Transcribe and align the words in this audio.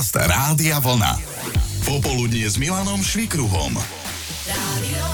Podcast 0.00 0.16
Rádia 0.16 0.80
Vlna. 0.80 1.20
Popoludnie 1.84 2.48
s 2.48 2.56
Milanom 2.56 3.04
Švikruhom. 3.04 3.76
Rádio 4.48 5.04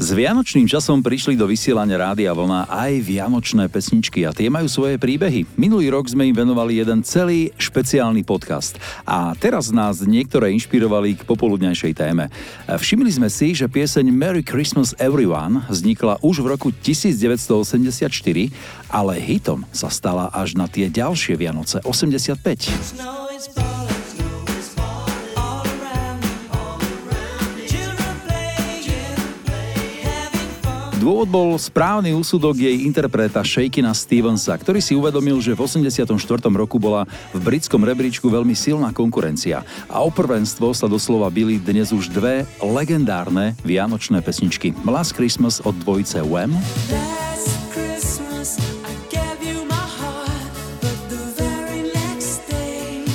S 0.00 0.16
vianočným 0.16 0.64
časom 0.64 1.04
prišli 1.04 1.36
do 1.36 1.44
vysielania 1.44 2.00
Rádia 2.00 2.32
Vlna 2.32 2.72
aj 2.72 3.04
vianočné 3.04 3.68
pesničky 3.68 4.24
a 4.24 4.32
tie 4.32 4.48
majú 4.48 4.64
svoje 4.64 4.96
príbehy. 4.96 5.44
Minulý 5.60 5.92
rok 5.92 6.08
sme 6.08 6.24
im 6.24 6.32
venovali 6.32 6.80
jeden 6.80 7.04
celý 7.04 7.52
špeciálny 7.60 8.24
podcast 8.24 8.80
a 9.04 9.36
teraz 9.36 9.68
nás 9.68 10.00
niektoré 10.00 10.56
inšpirovali 10.56 11.20
k 11.20 11.28
popoludňajšej 11.28 11.92
téme. 11.92 12.32
Všimli 12.64 13.12
sme 13.12 13.28
si, 13.28 13.52
že 13.52 13.68
pieseň 13.68 14.08
Merry 14.08 14.40
Christmas 14.40 14.96
Everyone 14.96 15.68
vznikla 15.68 16.16
už 16.24 16.40
v 16.40 16.46
roku 16.48 16.72
1984, 16.72 18.08
ale 18.88 19.12
hitom 19.20 19.68
sa 19.68 19.92
stala 19.92 20.32
až 20.32 20.56
na 20.56 20.64
tie 20.64 20.88
ďalšie 20.88 21.36
Vianoce 21.36 21.76
85. 21.84 23.79
Dôvod 31.00 31.32
bol 31.32 31.56
správny 31.56 32.12
úsudok 32.12 32.60
jej 32.60 32.84
interpreta 32.84 33.40
Shakina 33.40 33.96
Stevensa, 33.96 34.52
ktorý 34.52 34.84
si 34.84 34.92
uvedomil, 34.92 35.40
že 35.40 35.56
v 35.56 35.64
84. 35.64 36.04
roku 36.52 36.76
bola 36.76 37.08
v 37.32 37.40
britskom 37.40 37.80
rebríčku 37.80 38.28
veľmi 38.28 38.52
silná 38.52 38.92
konkurencia 38.92 39.64
a 39.88 40.04
o 40.04 40.12
prvenstvo 40.12 40.76
sa 40.76 40.84
doslova 40.92 41.32
byli 41.32 41.56
dnes 41.56 41.96
už 41.96 42.12
dve 42.12 42.44
legendárne 42.60 43.56
vianočné 43.64 44.20
pesničky. 44.20 44.76
Last 44.84 45.16
Christmas 45.16 45.64
od 45.64 45.72
dvojice 45.80 46.20
Wham 46.20 46.52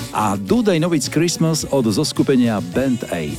a 0.10 0.34
Do 0.42 0.66
They 0.66 0.82
Know 0.82 0.98
It's 0.98 1.06
Christmas 1.06 1.70
od 1.70 1.86
zoskupenia 1.86 2.66
Band 2.74 3.06
Aid. 3.14 3.38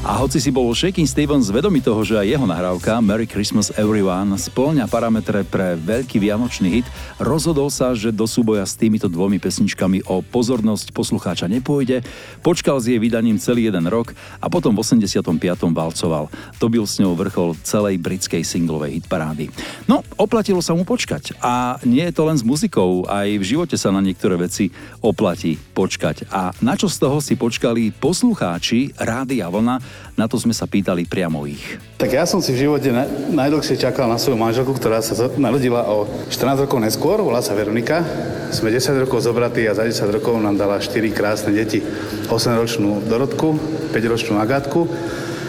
A 0.00 0.16
hoci 0.16 0.40
si 0.40 0.48
bol 0.48 0.72
Shaking 0.72 1.04
Stevens 1.04 1.52
vedomý 1.52 1.84
toho, 1.84 2.00
že 2.00 2.16
aj 2.16 2.24
jeho 2.24 2.48
nahrávka 2.48 3.04
Merry 3.04 3.28
Christmas 3.28 3.68
Everyone 3.76 4.32
spĺňa 4.32 4.88
parametre 4.88 5.44
pre 5.44 5.76
veľký 5.76 6.16
vianočný 6.16 6.72
hit, 6.72 6.88
rozhodol 7.20 7.68
sa, 7.68 7.92
že 7.92 8.08
do 8.08 8.24
súboja 8.24 8.64
s 8.64 8.80
týmito 8.80 9.12
dvomi 9.12 9.36
pesničkami 9.36 10.08
o 10.08 10.24
pozornosť 10.24 10.96
poslucháča 10.96 11.52
nepôjde, 11.52 12.00
počkal 12.40 12.80
s 12.80 12.88
jej 12.88 12.96
vydaním 12.96 13.36
celý 13.36 13.68
jeden 13.68 13.84
rok 13.92 14.16
a 14.40 14.48
potom 14.48 14.72
v 14.72 14.80
85. 14.80 15.36
valcoval. 15.68 16.32
To 16.56 16.66
byl 16.72 16.88
s 16.88 16.96
ňou 16.96 17.12
vrchol 17.12 17.60
celej 17.60 18.00
britskej 18.00 18.40
singlovej 18.40 19.04
hitparády. 19.04 19.52
No, 19.84 20.00
oplatilo 20.16 20.64
sa 20.64 20.72
mu 20.72 20.88
počkať. 20.88 21.36
A 21.44 21.76
nie 21.84 22.08
je 22.08 22.16
to 22.16 22.24
len 22.24 22.40
s 22.40 22.44
muzikou, 22.44 23.04
aj 23.04 23.36
v 23.36 23.44
živote 23.44 23.76
sa 23.76 23.92
na 23.92 24.00
niektoré 24.00 24.40
veci 24.40 24.72
oplatí 25.04 25.60
počkať. 25.76 26.32
A 26.32 26.56
na 26.64 26.72
čo 26.72 26.88
z 26.88 26.96
toho 26.96 27.20
si 27.20 27.36
počkali 27.36 27.92
poslucháči 27.92 28.96
Rádia 28.96 29.52
Vlna, 29.52 29.89
na 30.18 30.28
to 30.28 30.36
sme 30.36 30.52
sa 30.52 30.68
pýtali 30.68 31.08
priamo 31.08 31.48
ich. 31.48 31.80
Tak 31.96 32.12
ja 32.12 32.28
som 32.28 32.44
si 32.44 32.52
v 32.52 32.68
živote 32.68 32.92
na, 32.92 33.08
najdlhšie 33.08 33.80
čakal 33.80 34.10
na 34.10 34.20
svoju 34.20 34.36
manželku, 34.36 34.76
ktorá 34.76 35.00
sa 35.00 35.16
narodila 35.40 35.86
o 35.88 36.04
14 36.28 36.68
rokov 36.68 36.78
neskôr, 36.82 37.22
volá 37.24 37.40
sa 37.40 37.56
Veronika. 37.56 38.04
Sme 38.52 38.68
10 38.68 39.06
rokov 39.06 39.24
zobratí 39.24 39.64
a 39.64 39.72
za 39.72 39.86
10 39.86 40.20
rokov 40.20 40.36
nám 40.36 40.60
dala 40.60 40.82
4 40.82 40.92
krásne 41.14 41.54
deti. 41.56 41.80
8-ročnú 42.28 43.06
Dorotku, 43.08 43.56
5-ročnú 43.94 44.36
Agátku 44.42 44.84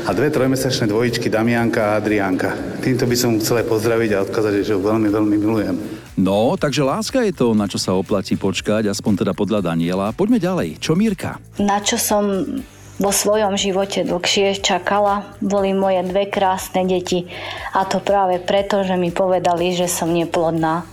a 0.01 0.09
dve 0.17 0.33
trojmesačné 0.33 0.89
dvojičky 0.89 1.29
Damianka 1.29 1.93
a 1.93 2.01
Adrianka. 2.01 2.81
Týmto 2.81 3.05
by 3.05 3.15
som 3.17 3.37
chcel 3.37 3.61
aj 3.61 3.69
pozdraviť 3.69 4.09
a 4.17 4.23
odkázať, 4.25 4.65
že 4.65 4.73
ho 4.73 4.81
veľmi, 4.81 5.09
veľmi 5.13 5.35
milujem. 5.37 5.75
No, 6.17 6.57
takže 6.57 6.81
láska 6.81 7.21
je 7.25 7.33
to, 7.33 7.53
na 7.53 7.69
čo 7.69 7.77
sa 7.77 7.93
oplatí 7.93 8.37
počkať, 8.37 8.89
aspoň 8.89 9.25
teda 9.25 9.33
podľa 9.37 9.73
Daniela. 9.73 10.13
Poďme 10.13 10.41
ďalej. 10.41 10.81
Čo 10.81 10.97
Mírka? 10.97 11.37
Na 11.61 11.81
čo 11.81 12.01
som 12.01 12.43
vo 13.01 13.09
svojom 13.09 13.57
živote 13.57 14.05
dlhšie 14.05 14.61
čakala, 14.61 15.25
boli 15.41 15.73
moje 15.73 16.05
dve 16.05 16.29
krásne 16.29 16.85
deti. 16.85 17.25
A 17.73 17.81
to 17.89 17.97
práve 17.97 18.37
preto, 18.37 18.85
že 18.85 18.93
mi 18.93 19.09
povedali, 19.09 19.73
že 19.73 19.89
som 19.89 20.13
neplodná. 20.13 20.85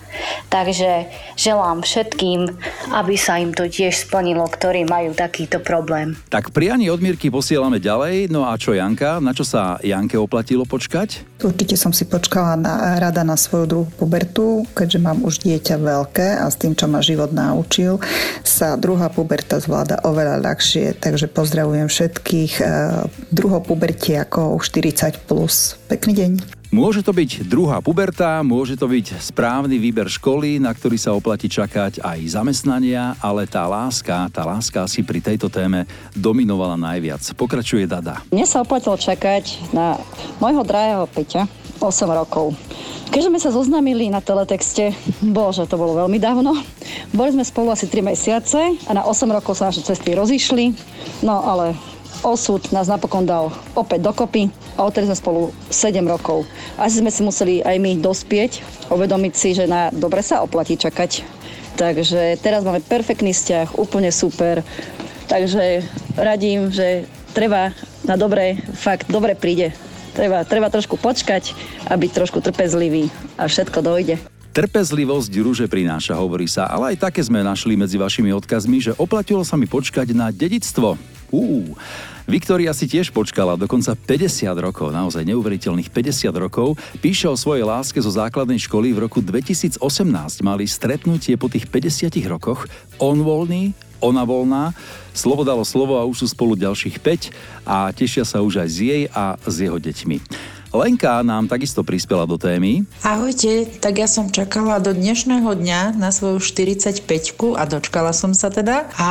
Takže 0.49 1.07
želám 1.37 1.85
všetkým, 1.85 2.49
aby 2.97 3.15
sa 3.21 3.37
im 3.37 3.53
to 3.53 3.69
tiež 3.69 4.09
splnilo, 4.09 4.49
ktorí 4.49 4.89
majú 4.89 5.13
takýto 5.13 5.61
problém. 5.61 6.17
Tak 6.33 6.51
prianie 6.57 6.89
od 6.89 7.05
Mírky 7.05 7.29
posielame 7.29 7.79
ďalej. 7.79 8.33
No 8.33 8.49
a 8.49 8.57
čo 8.57 8.73
Janka? 8.73 9.21
Na 9.21 9.37
čo 9.37 9.45
sa 9.45 9.77
Janke 9.85 10.17
oplatilo 10.17 10.65
počkať? 10.65 11.23
Určite 11.39 11.79
som 11.79 11.95
si 11.95 12.09
počkala 12.09 12.59
na, 12.59 12.99
rada 12.99 13.23
na 13.23 13.39
svoju 13.39 13.67
druhú 13.69 13.89
pubertu, 13.95 14.67
keďže 14.75 14.99
mám 14.99 15.23
už 15.23 15.45
dieťa 15.47 15.77
veľké 15.79 16.29
a 16.43 16.51
s 16.51 16.59
tým, 16.59 16.75
čo 16.75 16.91
ma 16.91 16.99
život 16.99 17.31
naučil, 17.31 18.03
sa 18.43 18.75
druhá 18.75 19.07
puberta 19.13 19.63
zvláda 19.63 20.03
oveľa 20.03 20.43
ľahšie. 20.43 20.99
Takže 20.99 21.31
pozdravujem 21.31 21.87
všetkých 21.87 22.53
eh, 22.59 22.69
druhou 23.31 23.63
puberti 23.63 24.19
ako 24.19 24.59
40+. 24.59 25.21
Plus. 25.29 25.77
Pekný 25.87 26.13
deň. 26.15 26.58
Môže 26.69 27.01
to 27.01 27.17
byť 27.17 27.49
druhá 27.49 27.81
puberta, 27.81 28.45
môže 28.45 28.77
to 28.77 28.85
byť 28.85 29.25
správny 29.33 29.81
výber 29.81 30.05
školy, 30.05 30.61
na 30.61 30.69
ktorý 30.69 31.01
sa 31.01 31.17
oplatí 31.17 31.49
čakať 31.49 32.05
aj 32.05 32.37
zamestnania, 32.37 33.17
ale 33.25 33.49
tá 33.49 33.65
láska, 33.65 34.29
tá 34.29 34.45
láska 34.45 34.85
asi 34.85 35.01
pri 35.01 35.25
tejto 35.25 35.49
téme 35.49 35.89
dominovala 36.13 36.77
najviac. 36.77 37.25
Pokračuje 37.41 37.89
Dada. 37.89 38.21
Mne 38.29 38.45
sa 38.45 38.61
oplatilo 38.61 39.01
čakať 39.01 39.73
na 39.73 39.97
môjho 40.45 40.61
drahého 40.61 41.09
Peťa 41.09 41.49
8 41.81 41.89
rokov. 42.13 42.53
Keďže 43.09 43.29
sme 43.33 43.41
sa 43.41 43.49
zoznámili 43.49 44.13
na 44.13 44.21
teletexte, 44.21 44.93
bože, 45.25 45.65
to 45.65 45.81
bolo 45.81 45.97
veľmi 46.05 46.21
dávno, 46.21 46.53
boli 47.17 47.33
sme 47.33 47.49
spolu 47.49 47.73
asi 47.73 47.89
3 47.89 48.13
mesiace 48.13 48.77
a 48.85 48.91
na 48.93 49.09
8 49.09 49.25
rokov 49.33 49.57
sa 49.57 49.73
naše 49.73 49.81
cesty 49.81 50.13
rozišli, 50.13 50.77
no 51.25 51.41
ale 51.49 51.73
osud 52.23 52.63
nás 52.75 52.91
napokon 52.91 53.27
dal 53.27 53.53
opäť 53.75 54.07
dokopy 54.07 54.51
a 54.79 54.87
odtedy 54.87 55.11
sme 55.11 55.19
spolu 55.19 55.43
7 55.71 55.99
rokov. 56.07 56.47
Asi 56.79 57.03
sme 57.03 57.11
si 57.13 57.23
museli 57.23 57.61
aj 57.63 57.77
my 57.79 57.99
dospieť, 57.99 58.63
uvedomiť 58.91 59.35
si, 59.35 59.55
že 59.55 59.71
na 59.71 59.91
dobre 59.95 60.23
sa 60.23 60.43
oplatí 60.43 60.79
čakať. 60.79 61.23
Takže 61.79 62.43
teraz 62.43 62.67
máme 62.67 62.83
perfektný 62.83 63.31
vzťah, 63.31 63.79
úplne 63.79 64.11
super. 64.11 64.67
Takže 65.31 65.87
radím, 66.19 66.75
že 66.75 67.07
treba 67.37 67.71
na 68.03 68.19
dobre, 68.19 68.59
fakt 68.75 69.07
dobre 69.07 69.39
príde. 69.39 69.71
Treba, 70.17 70.43
treba 70.43 70.67
trošku 70.73 70.99
počkať 70.99 71.55
a 71.87 71.95
byť 71.95 72.11
trošku 72.11 72.43
trpezlivý 72.43 73.07
a 73.39 73.47
všetko 73.47 73.79
dojde. 73.79 74.19
Trpezlivosť 74.51 75.33
rúže 75.39 75.67
prináša, 75.71 76.19
hovorí 76.19 76.51
sa, 76.51 76.67
ale 76.67 76.97
aj 76.97 77.07
také 77.07 77.23
sme 77.23 77.47
našli 77.47 77.79
medzi 77.79 77.95
vašimi 77.95 78.35
odkazmi, 78.35 78.91
že 78.91 78.97
oplatilo 78.99 79.47
sa 79.47 79.55
mi 79.55 79.71
počkať 79.71 80.11
na 80.11 80.35
dedictvo. 80.35 80.99
Uh, 81.29 81.77
Viktória 82.29 82.73
si 82.77 82.85
tiež 82.85 83.09
počkala 83.09 83.57
dokonca 83.57 83.97
50 83.97 84.53
rokov, 84.61 84.93
naozaj 84.93 85.25
neuveriteľných 85.25 85.89
50 85.89 86.29
rokov. 86.37 86.77
Píše 87.01 87.25
o 87.25 87.37
svojej 87.37 87.65
láske 87.65 87.97
zo 88.05 88.13
základnej 88.13 88.61
školy 88.61 88.93
v 88.93 89.09
roku 89.09 89.25
2018. 89.25 89.81
Mali 90.45 90.69
stretnutie 90.69 91.41
po 91.41 91.49
tých 91.49 91.65
50 91.73 92.13
rokoch. 92.29 92.69
On 93.01 93.17
voľný, 93.17 93.73
ona 94.05 94.29
voľná. 94.29 94.77
Slovo 95.17 95.41
dalo 95.41 95.65
slovo 95.65 95.97
a 95.97 96.05
už 96.05 96.25
sú 96.25 96.27
spolu 96.37 96.53
ďalších 96.53 97.01
5 97.01 97.65
a 97.65 97.91
tešia 97.97 98.29
sa 98.29 98.45
už 98.45 98.61
aj 98.61 98.69
z 98.69 98.79
jej 98.85 99.03
a 99.09 99.41
s 99.41 99.55
jeho 99.59 99.81
deťmi. 99.81 100.17
Lenka 100.69 101.25
nám 101.25 101.49
takisto 101.49 101.81
prispela 101.81 102.29
do 102.29 102.37
témy. 102.37 102.85
Ahojte, 103.01 103.65
tak 103.81 104.05
ja 104.05 104.05
som 104.05 104.29
čakala 104.29 104.77
do 104.85 104.93
dnešného 104.93 105.49
dňa 105.57 105.97
na 105.97 106.13
svoju 106.13 106.45
45 106.45 107.09
a 107.57 107.63
dočkala 107.65 108.13
som 108.13 108.37
sa 108.37 108.53
teda. 108.53 108.85
A 109.01 109.11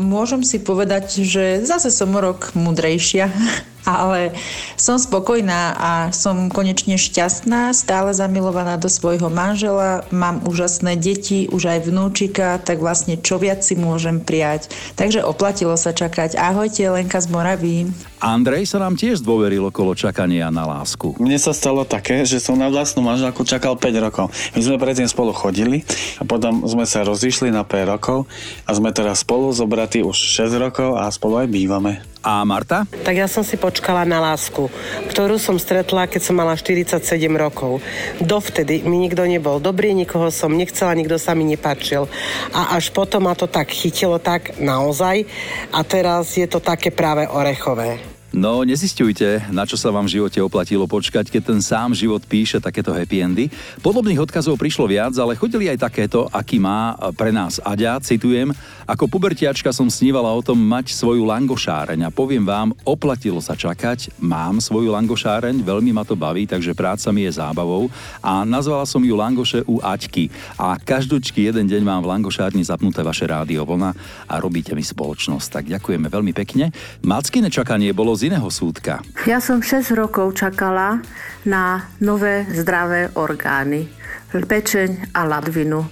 môžem 0.00 0.40
si 0.40 0.56
povedať, 0.56 1.20
že 1.20 1.60
zase 1.60 1.92
som 1.92 2.08
rok 2.16 2.56
mudrejšia. 2.56 3.28
ale 3.84 4.32
som 4.74 4.96
spokojná 4.96 5.76
a 5.76 5.92
som 6.10 6.48
konečne 6.48 6.96
šťastná, 6.96 7.70
stále 7.76 8.16
zamilovaná 8.16 8.80
do 8.80 8.88
svojho 8.88 9.28
manžela, 9.28 10.02
mám 10.08 10.40
úžasné 10.44 10.96
deti, 10.96 11.46
už 11.52 11.68
aj 11.68 11.80
vnúčika, 11.88 12.58
tak 12.60 12.80
vlastne 12.80 13.20
čo 13.20 13.36
viac 13.36 13.60
si 13.60 13.76
môžem 13.76 14.24
prijať. 14.24 14.72
Takže 14.96 15.22
oplatilo 15.22 15.76
sa 15.76 15.92
čakať. 15.92 16.36
Ahojte, 16.40 16.82
Lenka 16.88 17.20
z 17.20 17.28
Moraví. 17.28 17.76
Andrej 18.24 18.72
sa 18.72 18.80
nám 18.80 18.96
tiež 18.96 19.20
dôveril 19.20 19.68
okolo 19.68 19.92
čakania 19.92 20.48
na 20.48 20.64
lásku. 20.64 21.12
Mne 21.20 21.36
sa 21.36 21.52
stalo 21.52 21.84
také, 21.84 22.24
že 22.24 22.40
som 22.40 22.56
na 22.56 22.72
vlastnú 22.72 23.04
manželku 23.04 23.44
čakal 23.44 23.76
5 23.76 23.84
rokov. 24.00 24.32
My 24.56 24.60
sme 24.64 24.80
predtým 24.80 25.04
spolu 25.04 25.36
chodili 25.36 25.84
a 26.16 26.24
potom 26.24 26.64
sme 26.64 26.88
sa 26.88 27.04
rozišli 27.04 27.52
na 27.52 27.68
5 27.68 27.92
rokov 27.92 28.24
a 28.64 28.70
sme 28.72 28.88
teraz 28.96 29.20
spolu 29.20 29.52
zobratí 29.52 30.00
už 30.00 30.16
6 30.16 30.56
rokov 30.56 30.96
a 30.96 31.12
spolu 31.12 31.44
aj 31.44 31.48
bývame. 31.52 32.13
A 32.24 32.40
Marta? 32.48 32.88
Tak 33.04 33.12
ja 33.12 33.28
som 33.28 33.44
si 33.44 33.60
počkala 33.60 34.08
na 34.08 34.16
lásku, 34.16 34.72
ktorú 35.12 35.36
som 35.36 35.60
stretla, 35.60 36.08
keď 36.08 36.24
som 36.24 36.40
mala 36.40 36.56
47 36.56 37.04
rokov. 37.36 37.84
Dovtedy 38.16 38.80
mi 38.80 38.96
nikto 38.96 39.28
nebol 39.28 39.60
dobrý, 39.60 39.92
nikoho 39.92 40.32
som 40.32 40.56
nechcela, 40.56 40.96
nikto 40.96 41.20
sa 41.20 41.36
mi 41.36 41.44
nepáčil. 41.44 42.08
A 42.56 42.80
až 42.80 42.88
potom 42.96 43.28
ma 43.28 43.36
to 43.36 43.44
tak 43.44 43.68
chytilo 43.68 44.16
tak 44.16 44.56
naozaj 44.56 45.28
a 45.68 45.84
teraz 45.84 46.32
je 46.32 46.48
to 46.48 46.64
také 46.64 46.88
práve 46.88 47.28
orechové. 47.28 48.13
No, 48.34 48.66
nezistujte, 48.66 49.46
na 49.54 49.62
čo 49.62 49.78
sa 49.78 49.94
vám 49.94 50.10
v 50.10 50.18
živote 50.18 50.42
oplatilo 50.42 50.90
počkať, 50.90 51.30
keď 51.30 51.54
ten 51.54 51.60
sám 51.62 51.94
život 51.94 52.18
píše 52.26 52.58
takéto 52.58 52.90
happy 52.90 53.22
endy. 53.22 53.46
Podobných 53.78 54.18
odkazov 54.18 54.58
prišlo 54.58 54.90
viac, 54.90 55.14
ale 55.22 55.38
chodili 55.38 55.70
aj 55.70 55.86
takéto, 55.86 56.26
aký 56.34 56.58
má 56.58 56.98
pre 57.14 57.30
nás 57.30 57.62
Aďa, 57.62 58.02
citujem, 58.02 58.50
ako 58.90 59.06
pubertiačka 59.06 59.70
som 59.70 59.86
snívala 59.86 60.34
o 60.34 60.42
tom 60.42 60.58
mať 60.58 60.90
svoju 60.90 61.22
langošáreň 61.22 62.10
a 62.10 62.10
poviem 62.10 62.42
vám, 62.42 62.74
oplatilo 62.82 63.38
sa 63.38 63.54
čakať, 63.54 64.18
mám 64.18 64.58
svoju 64.58 64.90
langošáreň, 64.90 65.62
veľmi 65.62 65.94
ma 65.94 66.02
to 66.02 66.18
baví, 66.18 66.50
takže 66.50 66.74
práca 66.74 67.14
mi 67.14 67.30
je 67.30 67.38
zábavou 67.38 67.86
a 68.18 68.42
nazvala 68.42 68.82
som 68.82 68.98
ju 68.98 69.14
Langoše 69.14 69.62
u 69.62 69.78
Aťky 69.78 70.34
a 70.58 70.74
každúčky 70.82 71.46
jeden 71.46 71.70
deň 71.70 71.86
mám 71.86 72.02
v 72.02 72.10
Langošárni 72.10 72.66
zapnuté 72.66 73.06
vaše 73.06 73.30
rádio 73.30 73.62
vlna 73.62 73.94
a 74.26 74.34
robíte 74.42 74.74
mi 74.74 74.82
spoločnosť. 74.82 75.46
Tak 75.54 75.64
ďakujeme 75.70 76.10
veľmi 76.10 76.34
pekne. 76.34 76.74
Mackine 77.06 77.46
čakanie 77.46 77.94
bolo 77.94 78.10
z 78.18 78.23
iného 78.24 78.48
súdka. 78.48 79.04
Ja 79.28 79.38
som 79.38 79.60
6 79.60 79.92
rokov 79.92 80.40
čakala 80.40 81.04
na 81.44 81.92
nové 82.00 82.48
zdravé 82.48 83.12
orgány, 83.14 83.88
pečeň 84.32 85.14
a 85.14 85.28
ladvinu. 85.28 85.86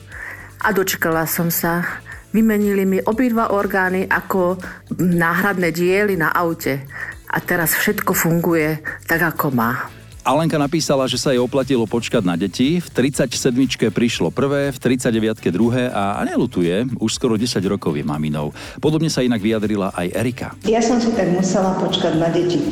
A 0.63 0.69
dočkala 0.75 1.29
som 1.31 1.53
sa. 1.53 2.03
Vymenili 2.33 2.89
mi 2.89 2.99
obidva 2.99 3.53
orgány 3.53 4.09
ako 4.09 4.57
náhradné 4.99 5.69
diely 5.69 6.17
na 6.17 6.33
aute. 6.33 6.83
A 7.29 7.39
teraz 7.45 7.77
všetko 7.77 8.17
funguje 8.17 8.81
tak, 9.05 9.21
ako 9.37 9.53
má. 9.53 10.02
Alenka 10.23 10.55
napísala, 10.55 11.11
že 11.11 11.19
sa 11.19 11.35
jej 11.35 11.43
oplatilo 11.43 11.83
počkať 11.83 12.23
na 12.23 12.39
deti. 12.39 12.79
V 12.79 12.87
37 12.95 13.91
prišlo 13.91 14.31
prvé, 14.31 14.71
v 14.71 14.79
39 14.79 15.51
druhé 15.51 15.91
a 15.91 16.23
nelutuje, 16.23 16.87
už 17.03 17.19
skoro 17.19 17.35
10 17.35 17.59
rokov 17.67 17.99
je 17.99 18.07
maminou. 18.07 18.55
Podobne 18.79 19.11
sa 19.11 19.27
inak 19.27 19.43
vyjadrila 19.43 19.91
aj 19.91 20.07
Erika. 20.15 20.49
Ja 20.63 20.79
som 20.79 21.03
si 21.03 21.11
tak 21.19 21.27
musela 21.35 21.75
počkať 21.75 22.23
na 22.23 22.31
deti. 22.31 22.63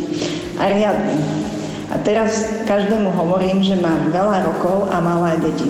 A 0.62 0.70
riadne. 0.70 1.18
A 1.90 1.98
teraz 2.06 2.46
každému 2.70 3.10
hovorím, 3.18 3.66
že 3.66 3.74
mám 3.82 4.14
veľa 4.14 4.46
rokov 4.46 4.86
a 4.94 5.02
malé 5.02 5.34
deti. 5.42 5.66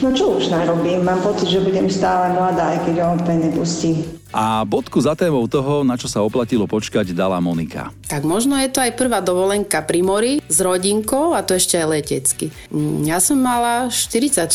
No 0.00 0.16
čo 0.16 0.40
už 0.40 0.48
narobím, 0.48 1.04
mám 1.04 1.20
pocit, 1.20 1.52
že 1.52 1.60
budem 1.60 1.92
stále 1.92 2.32
mladá, 2.32 2.72
aj 2.72 2.88
keď 2.88 2.94
on 3.04 3.20
nepustí. 3.20 4.00
A 4.32 4.64
bodku 4.64 4.96
za 4.96 5.12
témou 5.12 5.44
toho, 5.44 5.84
na 5.84 6.00
čo 6.00 6.08
sa 6.08 6.24
oplatilo 6.24 6.64
počkať, 6.64 7.12
dala 7.12 7.36
Monika. 7.36 7.92
Tak 8.08 8.24
možno 8.24 8.56
je 8.56 8.72
to 8.72 8.80
aj 8.80 8.96
prvá 8.96 9.20
dovolenka 9.20 9.84
pri 9.84 10.00
mori 10.00 10.32
s 10.48 10.56
rodinkou 10.64 11.36
a 11.36 11.44
to 11.44 11.52
ešte 11.52 11.76
aj 11.76 11.86
letecky. 11.86 12.48
Mm, 12.72 13.12
ja 13.12 13.20
som 13.20 13.36
mala 13.36 13.92
44, 13.92 14.48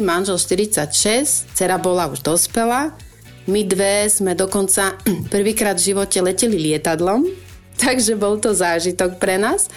manžel 0.00 0.40
46, 0.40 1.52
dcera 1.52 1.76
bola 1.76 2.08
už 2.08 2.24
dospelá. 2.24 2.96
My 3.44 3.68
dve 3.68 4.08
sme 4.08 4.32
dokonca 4.32 4.96
prvýkrát 5.34 5.76
v 5.76 5.92
živote 5.92 6.24
leteli 6.24 6.56
lietadlom, 6.56 7.28
takže 7.84 8.16
bol 8.16 8.40
to 8.40 8.56
zážitok 8.56 9.20
pre 9.20 9.36
nás 9.36 9.68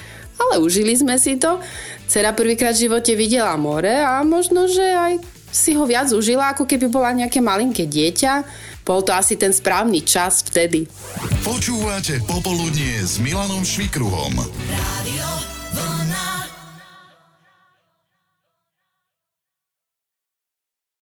ale 0.42 0.57
užili 0.57 0.97
sme 0.97 1.21
si 1.21 1.38
to. 1.38 1.62
Cera 2.09 2.33
prvýkrát 2.33 2.74
v 2.74 2.89
živote 2.89 3.13
videla 3.13 3.54
more 3.62 4.01
a 4.01 4.25
možno, 4.25 4.65
že 4.65 4.81
aj 4.81 5.13
si 5.51 5.75
ho 5.75 5.83
viac 5.83 6.09
užila, 6.09 6.56
ako 6.56 6.63
keby 6.63 6.88
bola 6.88 7.12
nejaké 7.12 7.44
malinké 7.44 7.86
dieťa. 7.86 8.33
Bol 8.81 9.06
to 9.06 9.13
asi 9.13 9.38
ten 9.38 9.54
správny 9.54 10.01
čas 10.01 10.42
vtedy. 10.45 10.89
Počúvate 11.45 12.22
Popoludnie 12.25 13.01
s 13.01 13.22
Milanom 13.22 13.62
Švikruhom. 13.62 14.42